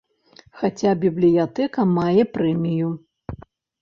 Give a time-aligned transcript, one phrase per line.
[0.61, 2.89] Хаця бібліятэка мае прэмію.